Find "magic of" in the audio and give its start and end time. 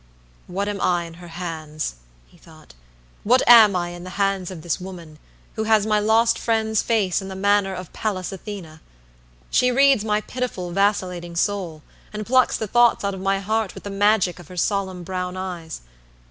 13.91-14.47